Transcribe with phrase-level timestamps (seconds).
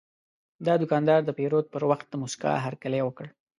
[0.65, 3.25] دا دوکاندار د پیرود پر وخت د موسکا هرکلی وکړ.